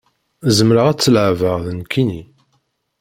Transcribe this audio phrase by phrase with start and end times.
[0.57, 2.21] Zemreɣ ad tt-leεbeɣ d nekkini